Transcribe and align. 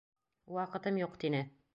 Ваҡытым 0.55 0.97
юҡ, 1.01 1.13
тине. 1.25 1.43